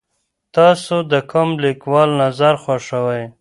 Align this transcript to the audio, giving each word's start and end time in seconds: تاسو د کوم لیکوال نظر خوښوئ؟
تاسو 0.55 0.95
د 1.11 1.13
کوم 1.31 1.49
لیکوال 1.63 2.09
نظر 2.21 2.53
خوښوئ؟ 2.63 3.23